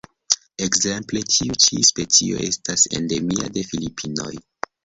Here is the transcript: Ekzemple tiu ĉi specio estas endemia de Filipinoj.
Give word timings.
Ekzemple 0.67 1.21
tiu 1.33 1.57
ĉi 1.65 1.83
specio 1.89 2.41
estas 2.49 2.87
endemia 3.01 3.55
de 3.59 3.67
Filipinoj. 3.73 4.35